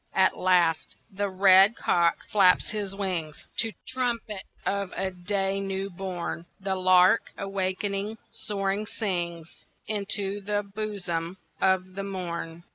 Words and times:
At 0.15 0.35
last 0.35 0.95
the 1.11 1.29
red 1.29 1.75
cock 1.75 2.25
flaps 2.31 2.71
his 2.71 2.95
wings 2.95 3.45
To 3.57 3.71
trumpet 3.87 4.41
of 4.65 4.91
a 4.95 5.11
day 5.11 5.59
new 5.59 5.91
born. 5.91 6.47
The 6.59 6.73
lark, 6.75 7.31
awaking, 7.37 8.17
soaring 8.31 8.87
sings 8.87 9.65
Into 9.85 10.41
the 10.43 10.63
bosom 10.63 11.37
of 11.61 11.93
the 11.93 12.03
morn. 12.03 12.63